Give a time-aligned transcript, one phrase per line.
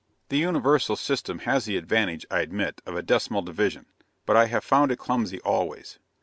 [0.29, 3.85] The Universal system has the advantage, I admit, of a decimal division;
[4.25, 5.99] but I have found it clumsy always.